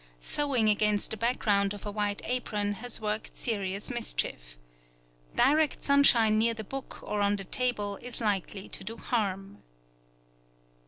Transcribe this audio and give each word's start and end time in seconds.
Sewing 0.19 0.67
against 0.67 1.11
the 1.11 1.15
background 1.17 1.75
of 1.75 1.85
a 1.85 1.91
white 1.91 2.23
apron 2.25 2.73
has 2.73 2.99
worked 2.99 3.37
serious 3.37 3.91
mischief. 3.91 4.57
Direct 5.35 5.83
sunshine 5.83 6.39
near 6.39 6.55
the 6.55 6.63
book 6.63 7.03
or 7.03 7.21
on 7.21 7.35
the 7.35 7.43
table 7.43 7.97
is 7.97 8.19
likely 8.19 8.67
to 8.67 8.83
do 8.83 8.97
harm. 8.97 9.61